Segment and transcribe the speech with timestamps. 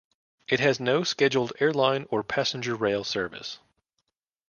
[0.47, 3.59] It has no scheduled airline or passenger rail service.